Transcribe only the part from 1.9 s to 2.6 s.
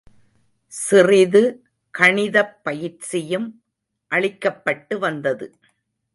கணிதப்